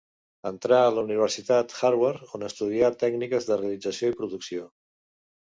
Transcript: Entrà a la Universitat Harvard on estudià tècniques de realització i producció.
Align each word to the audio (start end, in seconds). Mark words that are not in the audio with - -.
Entrà 0.49 0.79
a 0.85 0.93
la 0.95 1.03
Universitat 1.07 1.75
Harvard 1.89 2.33
on 2.39 2.47
estudià 2.49 2.91
tècniques 3.05 3.51
de 3.51 3.59
realització 3.63 4.11
i 4.15 4.21
producció. 4.23 4.67